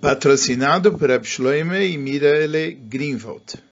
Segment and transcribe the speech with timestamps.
[0.00, 3.62] patrocinado por Abshloime e Miraele Greenwald.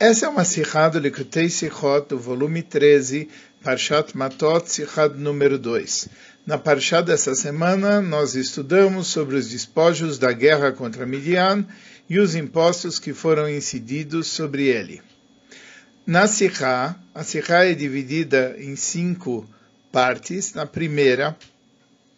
[0.00, 3.28] Essa é uma Sihá do Likutei Sichot, do volume 13,
[3.64, 6.08] Parshat Matot, Sihá número 2.
[6.46, 11.66] Na Parshat dessa semana, nós estudamos sobre os despojos da guerra contra Midian
[12.08, 15.02] e os impostos que foram incididos sobre ele.
[16.08, 19.46] Na Sihá, a Sihá é dividida em cinco
[19.92, 20.54] partes.
[20.54, 21.36] Na primeira,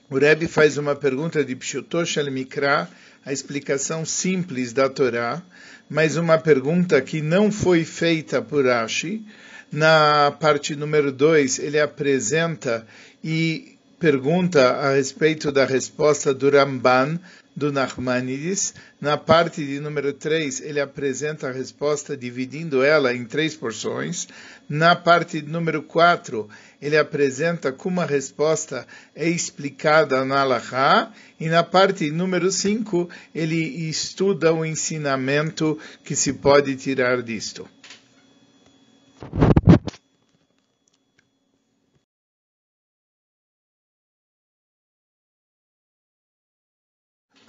[0.08, 2.88] o Rebbe faz uma pergunta de Pshutosh al-Mikra,
[3.26, 5.42] a explicação simples da Torá,
[5.88, 9.26] mas uma pergunta que não foi feita por Rashi.
[9.72, 12.86] Na parte número 2, ele apresenta
[13.24, 17.18] e pergunta a respeito da resposta do Ramban,
[17.60, 18.72] do Nachmanides.
[18.98, 24.26] Na parte de número 3, ele apresenta a resposta dividindo ela em três porções.
[24.66, 26.48] Na parte número 4,
[26.80, 31.12] ele apresenta como a resposta é explicada na Allahá.
[31.38, 33.58] E na parte número 5, ele
[33.90, 37.68] estuda o ensinamento que se pode tirar disto.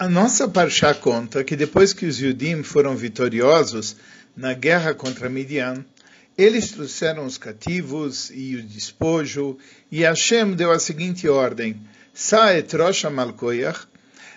[0.02, 3.94] A nossa Parshá conta que depois que os Yudim foram vitoriosos
[4.36, 5.84] na guerra contra Midian,
[6.36, 9.56] eles trouxeram os cativos e o despojo,
[9.92, 11.80] e Hashem deu a seguinte ordem:
[12.12, 13.86] Saet Rosh Malkoyach,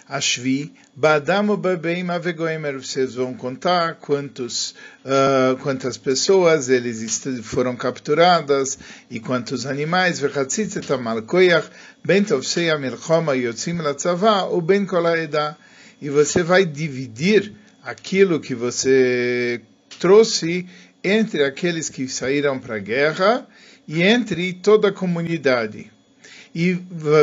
[0.08, 2.80] Ashvi, Badamo Babeim Avegoimer.
[2.80, 8.78] Vocês vão contar quantos, uh, quantas pessoas eles foram capturadas
[9.09, 10.20] e quantos animais.
[10.20, 11.70] Vechatzitzetam Malkoyach,
[12.03, 15.58] Ben Tovsei Amilchoma Yotzim Latzavá, o Ben Kolaeda.
[16.00, 17.53] E você vai dividir
[17.84, 19.59] aquilo que você
[20.00, 20.67] trouxe
[21.03, 23.47] entre aqueles que saíram para a guerra
[23.88, 25.92] e entre toda a comunidade.
[26.53, 26.73] E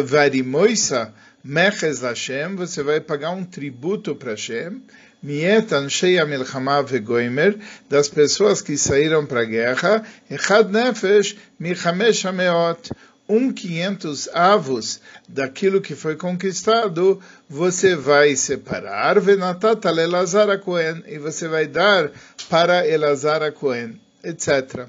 [0.02, 1.14] varimoisa
[1.44, 4.82] meches Hashem, você vai pagar um tributo para Hashem,
[5.22, 7.58] miet ansheia milchama vegoimer,
[7.88, 12.90] das pessoas que saíram para a guerra, echad nefesh michamesh hameot,
[13.28, 21.18] um quinhentos avos daquilo que foi conquistado, você vai separar, venatata lelazar a Cohen, e
[21.18, 22.10] você vai dar
[22.48, 24.86] para Elazar Cohen, etc.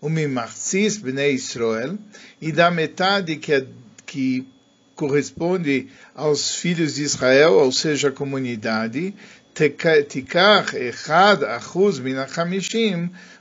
[0.00, 1.96] O mimarcis bnei Israel,
[2.40, 3.66] e da metade que, é,
[4.04, 4.46] que
[4.96, 9.14] corresponde aos filhos de Israel, ou seja, a comunidade,
[9.54, 12.16] tikar echad achuz min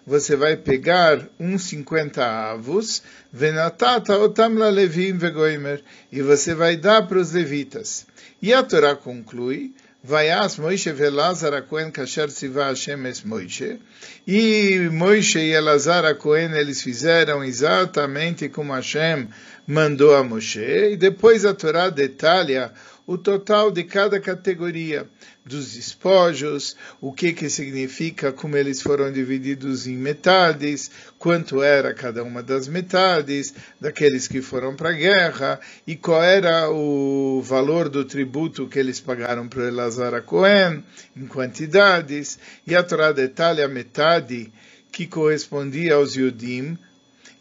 [0.06, 3.02] você vai pegar uns 50 avos,
[3.34, 8.06] venatata otam la levim vegoimer, e você vai dar para os levitas.
[8.42, 9.74] E a Torá conclui,
[10.08, 13.80] Vaias Moishe velazar a Cohen kasher tziva Hashem es Moishe.
[14.28, 19.28] E Moishe e Elazar a Cohen eles fizeram exatamente como Hashem
[19.66, 20.92] mandou a Moshe.
[20.92, 22.72] E depois a Torá detalha
[23.08, 25.08] o total de cada categoria
[25.46, 30.90] dos despojos, o que que significa, como eles foram divididos em metades,
[31.20, 36.70] quanto era cada uma das metades, daqueles que foram para a guerra, e qual era
[36.72, 40.84] o valor do tributo que eles pagaram para Elazar a Cohen,
[41.16, 44.52] em quantidades, e a Torá detalha a metade
[44.92, 46.76] que correspondia aos Yudim,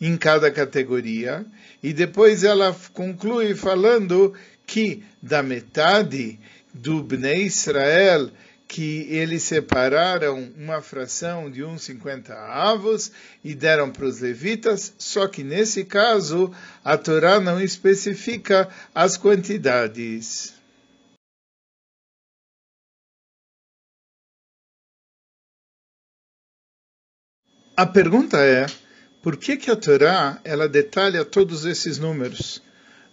[0.01, 1.47] em cada categoria,
[1.83, 4.35] e depois ela conclui falando
[4.67, 6.39] que da metade
[6.73, 8.31] do Bnei Israel
[8.67, 13.13] que eles separaram uma fração de uns 50 avos
[13.45, 16.53] e deram para os levitas, só que nesse caso
[16.83, 20.55] a Torá não especifica as quantidades.
[27.77, 28.67] A pergunta é,
[29.23, 32.63] por que, que a Torá ela detalha todos esses números?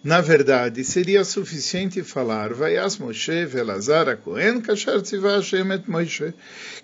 [0.04, 6.34] Na verdade, seria suficiente falar Vayas Moshe velazar a Cohen kasher Hashem et Moshe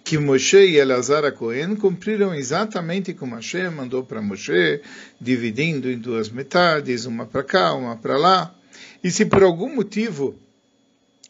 [0.05, 4.81] que Moshe e Elazar a Cohen cumpriram exatamente como Hashem mandou para Moshe,
[5.21, 8.55] dividindo em duas metades, uma para cá, uma para lá.
[9.03, 10.39] E se por algum motivo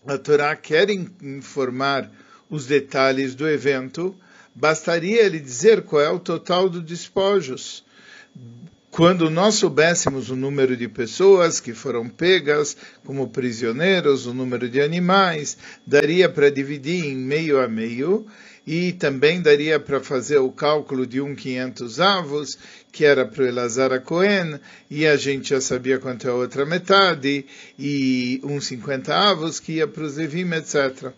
[0.07, 2.11] a Torá quer informar
[2.51, 4.15] os detalhes do evento,
[4.55, 7.83] bastaria ele dizer qual é o total dos despojos
[8.91, 14.81] quando nós soubéssemos o número de pessoas que foram pegas como prisioneiros, o número de
[14.81, 15.57] animais,
[15.87, 18.27] daria para dividir em meio a meio
[18.67, 22.59] e também daria para fazer o cálculo de um quinhentos avos,
[22.93, 24.61] que era para o Elazar a Cohen,
[24.91, 27.47] e a gente já sabia quanto é a outra metade,
[27.79, 31.13] e uns cinquenta avos que ia para os Levim, etc.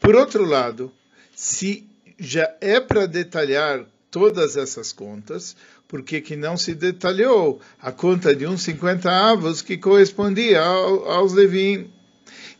[0.00, 0.92] Por outro lado,
[1.36, 1.88] se
[2.18, 5.54] já é para detalhar todas essas contas,
[5.88, 11.10] por que, que não se detalhou a conta de uns 50 avos que correspondia ao,
[11.10, 11.90] aos Levim.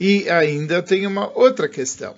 [0.00, 2.14] E ainda tem uma outra questão.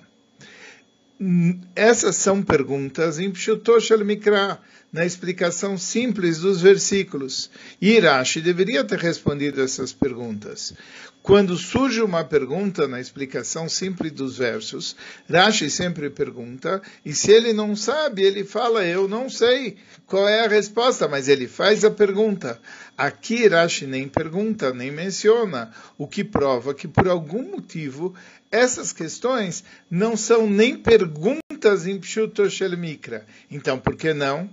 [1.75, 4.59] Essas são perguntas em Pshutoshel Mikra,
[4.91, 7.51] na explicação simples dos versículos.
[7.79, 10.73] E Irashi deveria ter respondido essas perguntas.
[11.21, 14.95] Quando surge uma pergunta na explicação simples dos versos,
[15.29, 19.77] Rashi sempre pergunta, e se ele não sabe, ele fala, eu não sei
[20.07, 22.59] qual é a resposta, mas ele faz a pergunta.
[22.97, 28.15] Aqui Rashi nem pergunta, nem menciona, o que prova que por algum motivo
[28.51, 33.25] essas questões não são nem perguntas em Pshuto Shel Mikra.
[33.49, 34.49] Então, por que não?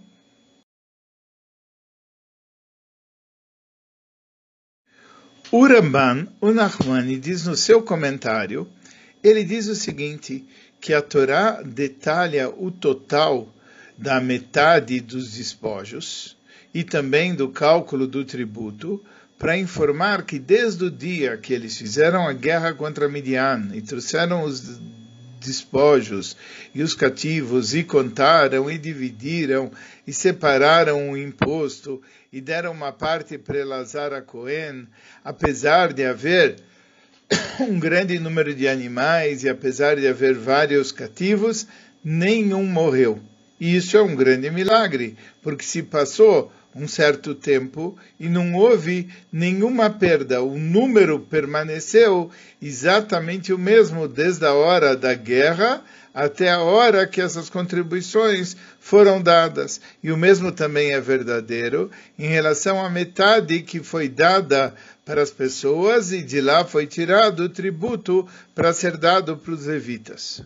[5.50, 8.68] O Ramban, o Nachmani, diz no seu comentário,
[9.24, 10.46] ele diz o seguinte,
[10.80, 13.52] que a Torá detalha o total
[13.96, 16.36] da metade dos despojos
[16.72, 19.02] e também do cálculo do tributo,
[19.38, 24.42] para informar que desde o dia que eles fizeram a guerra contra Midian e trouxeram
[24.42, 24.80] os
[25.40, 26.36] despojos
[26.74, 29.70] e os cativos e contaram e dividiram
[30.06, 32.02] e separaram o imposto
[32.32, 34.86] e deram uma parte para Elazar a Cohen,
[35.24, 36.56] apesar de haver
[37.60, 41.66] um grande número de animais e apesar de haver vários cativos,
[42.02, 43.20] nenhum morreu.
[43.60, 49.08] E isso é um grande milagre, porque se passou um certo tempo e não houve
[49.32, 50.42] nenhuma perda.
[50.42, 52.30] O número permaneceu
[52.62, 55.82] exatamente o mesmo desde a hora da guerra
[56.14, 59.80] até a hora que essas contribuições foram dadas.
[60.02, 64.74] E o mesmo também é verdadeiro em relação à metade que foi dada
[65.04, 69.66] para as pessoas e de lá foi tirado o tributo para ser dado para os
[69.66, 70.42] levitas.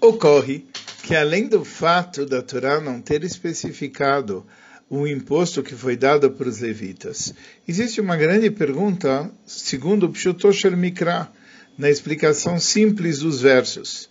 [0.00, 0.64] Ocorre
[1.02, 4.46] que, além do fato da Torá não ter especificado
[4.88, 7.34] o imposto que foi dado para os levitas,
[7.66, 11.28] existe uma grande pergunta, segundo o Pshutoshel Mikra,
[11.76, 14.08] na explicação simples dos versos.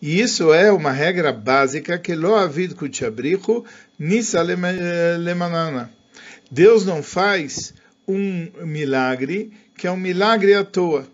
[0.00, 3.66] E isso é uma regra básica que lo avid kuchabrichu
[3.98, 5.90] nisa lemanana.
[6.50, 7.74] Deus não faz
[8.06, 11.06] um milagre que é um milagre à toa.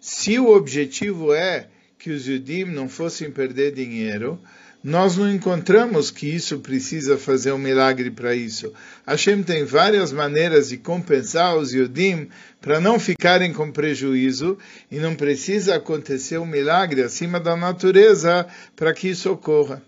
[0.00, 1.66] Se o objetivo é
[2.06, 4.40] que os Yudim não fossem perder dinheiro,
[4.80, 8.72] nós não encontramos que isso precisa fazer um milagre para isso.
[9.04, 12.28] Hashem tem várias maneiras de compensar os Yudim
[12.60, 14.56] para não ficarem com prejuízo
[14.88, 19.82] e não precisa acontecer um milagre acima da natureza para que isso ocorra.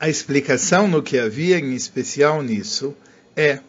[0.00, 2.96] A explicação no que havia em especial nisso
[3.36, 3.60] é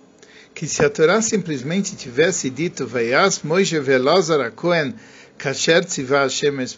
[0.60, 4.94] que se a Torá simplesmente tivesse dito Vayas Moishe velozar Cohen
[5.38, 6.76] Kasher Tzivah Hashem es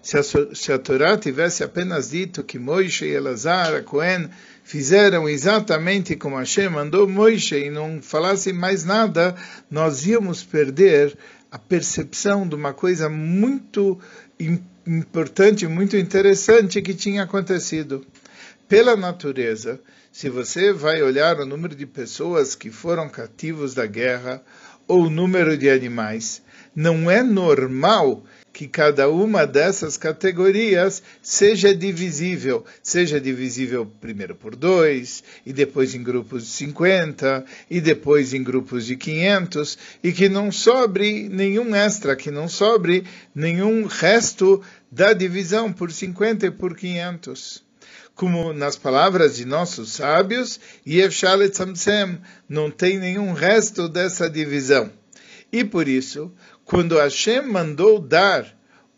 [0.00, 4.30] se a, Torá tivesse apenas dito que Moishe e Elazar Cohen
[4.62, 9.34] fizeram exatamente como Hashem mandou Moishe e não falasse mais nada,
[9.68, 11.18] nós íamos perder
[11.50, 13.98] a percepção de uma coisa muito
[14.86, 18.06] importante, muito interessante que tinha acontecido.
[18.72, 19.78] Pela natureza,
[20.10, 24.42] se você vai olhar o número de pessoas que foram cativos da guerra
[24.88, 26.40] ou o número de animais,
[26.74, 35.22] não é normal que cada uma dessas categorias seja divisível, seja divisível primeiro por dois,
[35.44, 40.50] e depois em grupos de 50, e depois em grupos de 500, e que não
[40.50, 43.04] sobre nenhum extra, que não sobre
[43.34, 47.70] nenhum resto da divisão por 50 e por 500
[48.14, 50.60] como nas palavras de nossos sábios,
[52.48, 54.90] não tem nenhum resto dessa divisão.
[55.52, 56.32] E por isso,
[56.64, 58.46] quando Hashem mandou dar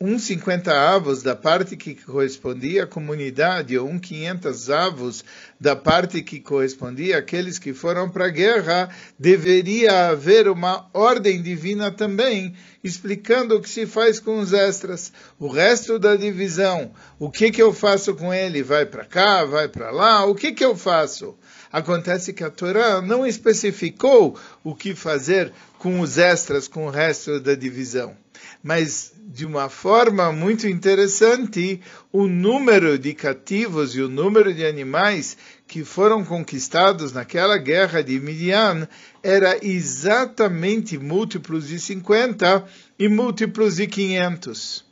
[0.01, 5.25] um 50 avos da parte que correspondia à comunidade, ou um 500 avos
[5.59, 11.93] da parte que correspondia àqueles que foram para a guerra, deveria haver uma ordem divina
[11.93, 15.13] também, explicando o que se faz com os extras.
[15.39, 18.63] O resto da divisão, o que, que eu faço com ele?
[18.63, 21.37] Vai para cá, vai para lá, o que, que eu faço?
[21.73, 27.41] Acontece que a Torá não especificou o que fazer com os extras, com o resto
[27.41, 28.17] da divisão
[28.65, 31.81] mas de uma forma muito interessante,
[32.13, 38.21] o número de cativos e o número de animais que foram conquistados naquela guerra de
[38.21, 38.87] Midian
[39.23, 42.67] era exatamente múltiplos de 50
[42.99, 44.85] e múltiplos de 500.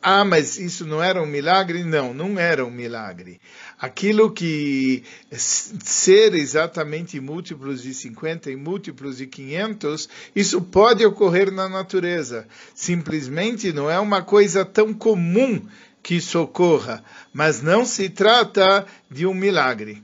[0.00, 1.82] ah, mas isso não era um milagre?
[1.82, 3.40] Não, não era um milagre.
[3.80, 11.68] Aquilo que ser exatamente múltiplos de 50 e múltiplos de 500, isso pode ocorrer na
[11.68, 12.48] natureza.
[12.74, 15.64] Simplesmente não é uma coisa tão comum
[16.02, 20.02] que isso ocorra, mas não se trata de um milagre.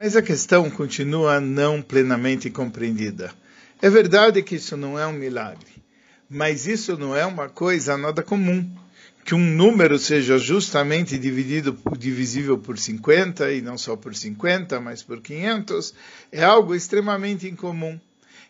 [0.00, 3.30] Mas a questão continua não plenamente compreendida.
[3.82, 5.82] É verdade que isso não é um milagre,
[6.30, 8.83] mas isso não é uma coisa nada comum.
[9.24, 15.02] Que um número seja justamente dividido, divisível por 50, e não só por 50, mas
[15.02, 15.94] por 500,
[16.30, 17.98] é algo extremamente incomum.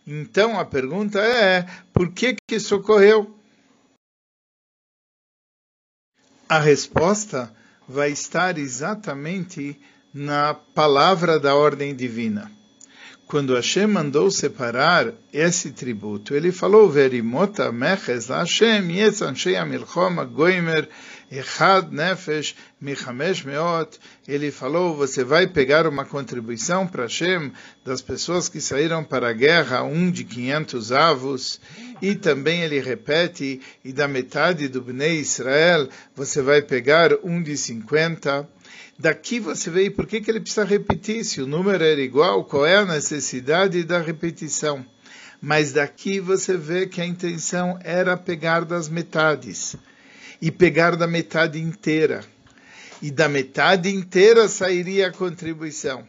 [0.07, 3.39] Então a pergunta é: por que, que isso ocorreu?
[6.49, 7.55] A resposta
[7.89, 9.81] vai estar exatamente
[10.13, 12.51] na palavra da ordem divina.
[13.35, 18.89] Quando Hashem mandou separar esse tributo, ele falou: Verimota meches Hashem
[19.23, 20.89] anshei amilchoma goimer
[21.33, 23.99] echad nefesh michamesh meot.
[24.29, 27.51] Ele falou: você vai pegar uma contribuição para Hashem
[27.85, 31.61] das pessoas que saíram para a guerra, um de 500 avos.
[32.01, 37.57] E também ele repete: e da metade do Bnei Israel você vai pegar um de
[37.57, 38.49] 50.
[38.99, 42.65] Daqui você vê por que, que ele precisa repetir, se o número era igual, qual
[42.65, 44.87] é a necessidade da repetição.
[45.41, 49.77] Mas daqui você vê que a intenção era pegar das metades,
[50.41, 52.25] e pegar da metade inteira.
[53.03, 56.07] E da metade inteira sairia a contribuição.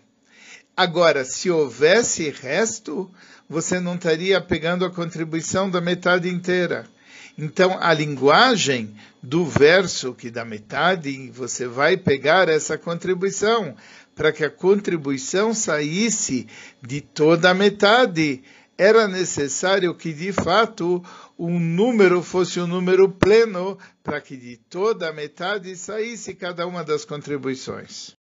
[0.78, 3.10] Agora, se houvesse resto,
[3.50, 6.86] você não estaria pegando a contribuição da metade inteira.
[7.38, 13.75] Então, a linguagem do verso que dá metade, você vai pegar essa contribuição,
[14.15, 16.48] para que a contribuição saísse
[16.82, 18.42] de toda a metade,
[18.77, 21.04] era necessário que, de fato,
[21.38, 26.84] um número fosse um número pleno, para que de toda a metade saísse cada uma
[26.84, 28.15] das contribuições.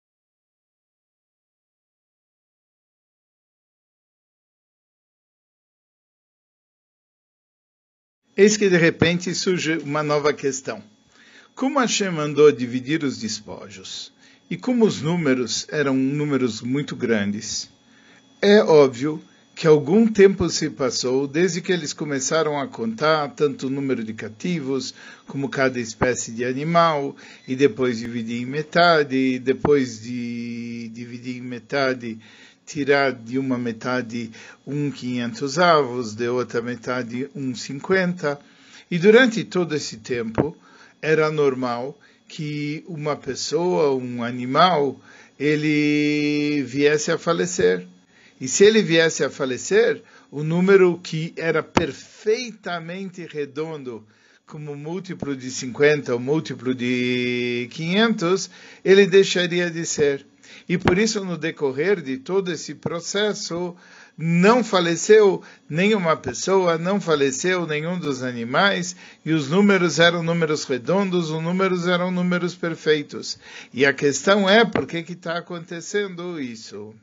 [8.37, 10.83] Eis que de repente surge uma nova questão.
[11.55, 14.13] Como Hashem mandou dividir os despojos?
[14.51, 17.71] E como os números eram números muito grandes?
[18.43, 19.23] É óbvio
[19.55, 24.13] que algum tempo se passou desde que eles começaram a contar tanto o número de
[24.13, 24.93] cativos
[25.29, 27.15] como cada espécie de animal,
[27.47, 32.19] e depois dividir em metade, e depois de dividir em metade
[32.67, 34.31] tirar de uma metade
[34.67, 38.39] um 500 avos, de outra metade um 50.
[38.91, 40.57] E durante todo esse tempo
[41.01, 45.01] era normal que uma pessoa, um animal,
[45.39, 47.87] ele viesse a falecer.
[48.41, 54.05] E se ele viesse a falecer, o número que era perfeitamente redondo,
[54.47, 58.51] como múltiplo de 50 ou múltiplo de 500,
[58.85, 60.27] ele deixaria de ser.
[60.69, 63.75] E por isso, no decorrer de todo esse processo,
[64.17, 71.31] não faleceu nenhuma pessoa, não faleceu nenhum dos animais, e os números eram números redondos,
[71.31, 73.39] os números eram números perfeitos.
[73.73, 76.95] E a questão é por que está acontecendo isso?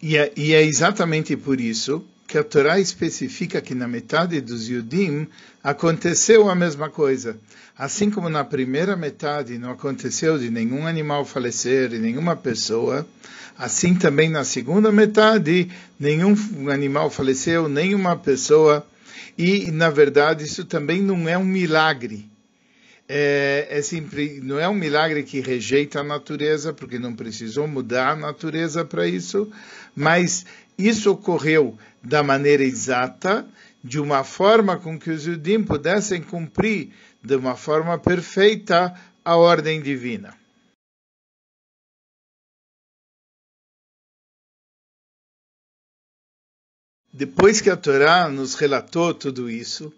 [0.00, 4.68] E é, e é exatamente por isso que a Torá especifica que na metade dos
[4.68, 5.26] Yudim
[5.64, 7.38] aconteceu a mesma coisa.
[7.76, 13.08] Assim como na primeira metade não aconteceu de nenhum animal falecer e nenhuma pessoa,
[13.56, 16.36] assim também na segunda metade nenhum
[16.70, 18.86] animal faleceu, nenhuma pessoa.
[19.38, 22.28] E, na verdade, isso também não é um milagre.
[23.08, 28.10] É, é sempre, não é um milagre que rejeita a natureza, porque não precisou mudar
[28.10, 29.50] a natureza para isso,
[29.96, 30.44] mas
[30.78, 33.46] isso ocorreu da maneira exata,
[33.82, 36.92] de uma forma com que os Yudim pudessem cumprir
[37.22, 38.94] de uma forma perfeita
[39.24, 40.36] a ordem divina.
[47.12, 49.92] Depois que a Torá nos relatou tudo isso,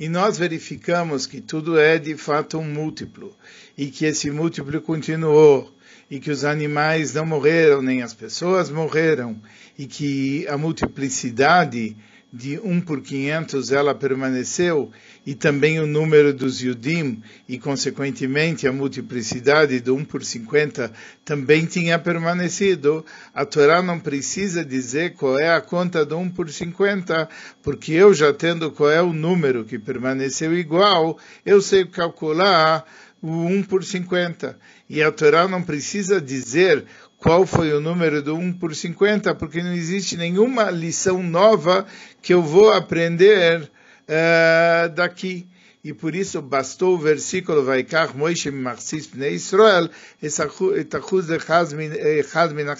[0.00, 3.36] e nós verificamos que tudo é de fato um múltiplo,
[3.78, 5.72] e que esse múltiplo continuou,
[6.10, 9.40] e que os animais não morreram, nem as pessoas morreram,
[9.78, 11.96] e que a multiplicidade
[12.34, 14.90] de 1 por 500 ela permaneceu,
[15.24, 20.92] e também o número dos Yudim, e consequentemente a multiplicidade do 1 por 50
[21.24, 26.50] também tinha permanecido, a Torá não precisa dizer qual é a conta do 1 por
[26.50, 27.28] 50,
[27.62, 32.84] porque eu já tendo qual é o número que permaneceu igual, eu sei calcular
[33.24, 34.58] o 1 por 50.
[34.86, 36.84] E a Torá não precisa dizer
[37.16, 41.86] qual foi o número do 1 por 50, porque não existe nenhuma lição nova
[42.20, 45.48] que eu vou aprender uh, daqui
[45.84, 49.90] e por isso bastou o versículo Vaikach Moishe Marcis Bnei Israel,
[50.22, 51.90] Etachuz de Chad Min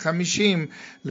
[0.02, 0.68] Hamishim,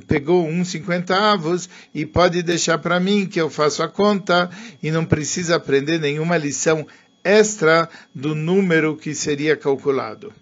[0.07, 4.49] pegou uns 50 avos e pode deixar para mim que eu faço a conta
[4.81, 6.87] e não precisa aprender nenhuma lição
[7.23, 10.33] extra do número que seria calculado.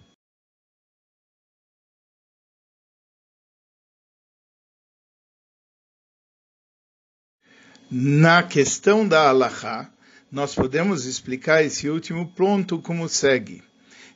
[7.90, 9.90] Na questão da Allahá,
[10.30, 13.62] nós podemos explicar esse último ponto como segue.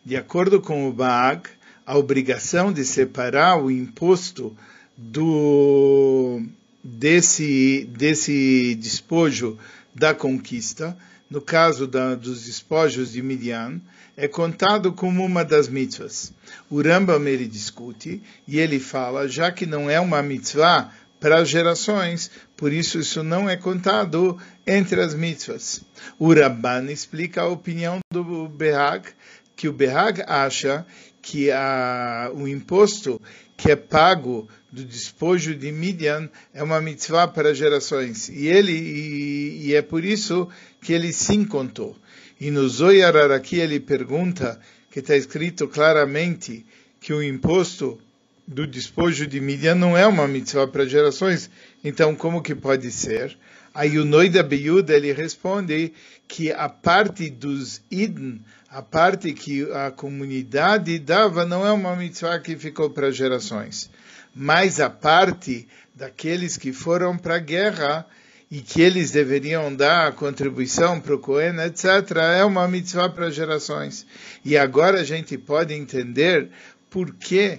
[0.03, 1.51] De acordo com o Baag,
[1.85, 4.57] a obrigação de separar o imposto
[4.97, 6.41] do,
[6.83, 9.59] desse, desse despojo
[9.95, 10.97] da conquista,
[11.29, 13.81] no caso da, dos despojos de Midian,
[14.17, 16.33] é contado como uma das mitzvahs.
[16.71, 20.91] O Rambam ele discute e ele fala, já que não é uma mitzvah
[21.21, 25.83] para gerações, por isso isso não é contado entre as mitzvahs.
[26.19, 29.09] O Rabban explica a opinião do Behag,
[29.55, 30.87] que o Behag acha
[31.21, 33.21] que a, o imposto
[33.57, 38.29] que é pago do despojo de Midian é uma mitzvah para gerações.
[38.29, 40.49] E ele e, e é por isso
[40.81, 41.97] que ele sim contou.
[42.41, 46.65] E no Zoyar Araki ele pergunta, que está escrito claramente
[47.01, 47.99] que o imposto
[48.47, 51.51] do despojo de Midian não é uma mitzvah para gerações,
[51.83, 53.37] então como que pode ser?
[53.75, 55.93] Aí o Noida Beyuda ele responde
[56.27, 58.41] que a parte dos Iden,
[58.71, 63.91] a parte que a comunidade dava, não é uma mitzvah que ficou para gerações,
[64.35, 68.07] mas a parte daqueles que foram para a guerra
[68.51, 73.31] e que eles deveriam dar a contribuição para o Cohen, etc., é uma mitzvah para
[73.31, 74.07] gerações.
[74.45, 76.49] E agora a gente pode entender
[76.89, 77.59] por que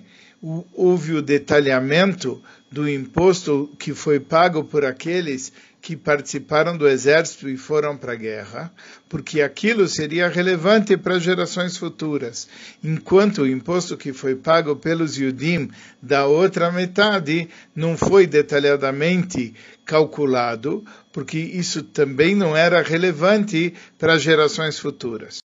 [0.73, 7.55] houve o detalhamento do imposto que foi pago por aqueles que participaram do exército e
[7.55, 8.73] foram para a guerra,
[9.07, 12.47] porque aquilo seria relevante para gerações futuras,
[12.83, 15.69] enquanto o imposto que foi pago pelos Yudim
[16.01, 19.53] da outra metade não foi detalhadamente
[19.85, 20.83] calculado,
[21.13, 25.39] porque isso também não era relevante para gerações futuras.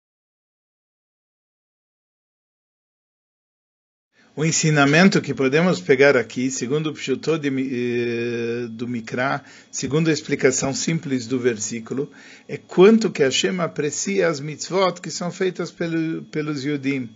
[4.39, 10.73] O ensinamento que podemos pegar aqui, segundo o Pshutô eh, do Mikra, segundo a explicação
[10.73, 12.09] simples do versículo,
[12.47, 17.09] é quanto que Hashem aprecia as mitzvot que são feitas pelo, pelos Yudim.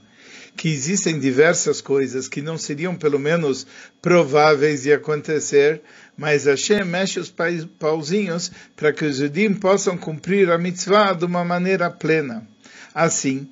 [0.57, 3.65] Que existem diversas coisas que não seriam, pelo menos,
[4.01, 5.81] prováveis de acontecer,
[6.17, 7.33] mas Hashem mexe os
[7.79, 12.45] pauzinhos para que os Yudim possam cumprir a mitzvah de uma maneira plena.
[12.93, 13.47] Assim,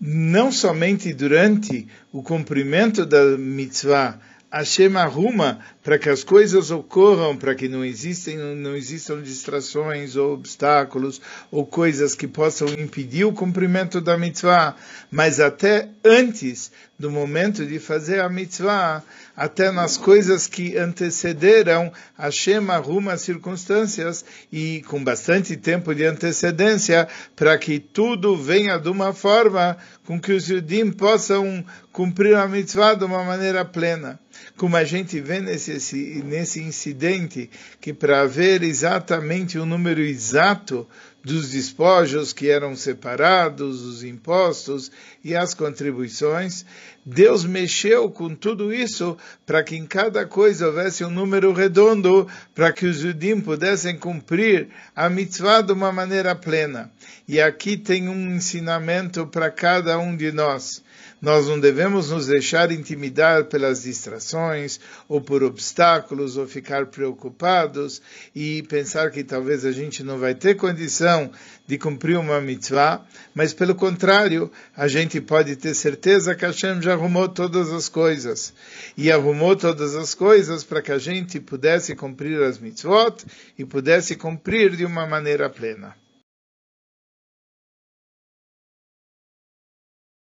[0.00, 4.18] não somente durante o cumprimento da mitzvah,
[4.50, 10.34] Hashem arruma para que as coisas ocorram, para que não existem, não existam distrações ou
[10.34, 14.76] obstáculos ou coisas que possam impedir o cumprimento da mitzvah,
[15.10, 19.02] mas até antes do momento de fazer a mitzvah,
[19.34, 27.56] até nas coisas que antecederam, Hashem arruma circunstâncias e com bastante tempo de antecedência para
[27.56, 33.04] que tudo venha de uma forma com que os Yudim possam cumprir a mitzvah de
[33.04, 34.20] uma maneira plena.
[34.56, 35.69] Como a gente vê nesse,
[36.24, 40.86] nesse incidente, que para ver exatamente o número exato
[41.22, 44.90] dos despojos que eram separados, os impostos
[45.22, 46.64] e as contribuições,
[47.04, 52.72] Deus mexeu com tudo isso para que em cada coisa houvesse um número redondo, para
[52.72, 56.90] que os judim pudessem cumprir a mitzvah de uma maneira plena.
[57.28, 60.82] E aqui tem um ensinamento para cada um de nós.
[61.20, 68.00] Nós não devemos nos deixar intimidar pelas distrações ou por obstáculos ou ficar preocupados
[68.34, 71.30] e pensar que talvez a gente não vai ter condição
[71.66, 73.04] de cumprir uma mitzvah,
[73.34, 78.54] mas pelo contrário, a gente pode ter certeza que Hashem já arrumou todas as coisas
[78.96, 83.24] e arrumou todas as coisas para que a gente pudesse cumprir as mitzvot
[83.58, 85.94] e pudesse cumprir de uma maneira plena.